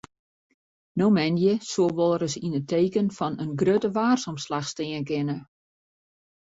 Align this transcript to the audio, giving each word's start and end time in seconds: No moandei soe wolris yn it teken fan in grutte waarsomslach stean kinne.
No 1.01 1.07
moandei 1.17 1.53
soe 1.71 1.91
wolris 1.99 2.35
yn 2.45 2.57
it 2.59 2.67
teken 2.71 3.09
fan 3.17 3.35
in 3.43 3.51
grutte 3.61 3.89
waarsomslach 3.97 4.67
stean 4.71 5.03
kinne. 5.09 5.37